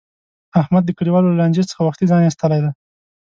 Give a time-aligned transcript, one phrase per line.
[0.61, 2.71] احمد د کلیوالو له لانجې څخه وختي ځان ایستلی دی.